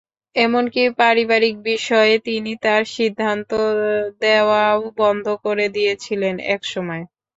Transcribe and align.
এমনকি 0.35 0.81
পারিবারিক 0.99 1.55
বিষয়ে 1.65 2.15
তিনি 2.27 2.51
তার 2.63 2.81
সিদ্ধান্ত 2.95 3.51
দেওয়াও 4.21 4.79
বন্ধ 4.97 5.25
করে 5.45 5.65
দিয়েছিলেন 5.75 6.35
একসময়। 6.55 7.03